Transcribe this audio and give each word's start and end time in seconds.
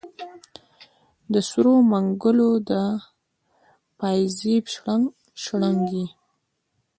د 1.33 1.35
سرو 1.49 1.73
منګولو 1.91 2.49
د 2.69 2.71
پایزیب 3.99 4.63
شرنګ، 4.73 5.05
شرنګ 5.43 5.81
یې 5.97 6.05